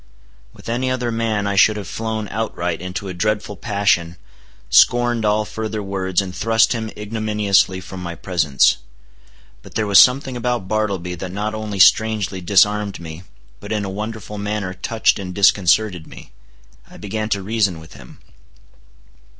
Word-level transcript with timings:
With 0.51 0.67
any 0.67 0.89
other 0.89 1.11
man 1.11 1.45
I 1.45 1.55
should 1.55 1.77
have 1.77 1.87
flown 1.87 2.27
outright 2.29 2.81
into 2.81 3.07
a 3.07 3.13
dreadful 3.13 3.55
passion, 3.55 4.17
scorned 4.67 5.25
all 5.25 5.45
further 5.45 5.83
words, 5.83 6.23
and 6.23 6.35
thrust 6.35 6.73
him 6.73 6.89
ignominiously 6.97 7.81
from 7.81 8.01
my 8.01 8.15
presence. 8.15 8.77
But 9.61 9.75
there 9.75 9.85
was 9.85 9.99
something 9.99 10.35
about 10.35 10.67
Bartleby 10.67 11.13
that 11.19 11.31
not 11.31 11.53
only 11.53 11.77
strangely 11.77 12.41
disarmed 12.41 12.99
me, 12.99 13.21
but 13.59 13.71
in 13.71 13.85
a 13.85 13.91
wonderful 13.91 14.39
manner 14.39 14.73
touched 14.73 15.19
and 15.19 15.35
disconcerted 15.35 16.07
me. 16.07 16.31
I 16.89 16.97
began 16.97 17.29
to 17.29 17.43
reason 17.43 17.79
with 17.79 17.93
him. 17.93 18.21